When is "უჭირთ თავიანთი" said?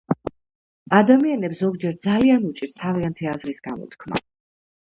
2.53-3.31